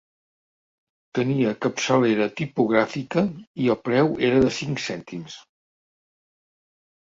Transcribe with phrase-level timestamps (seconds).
[1.19, 3.25] Tenia capçalera tipogràfica
[3.67, 5.39] i el preu era de cinc cèntims.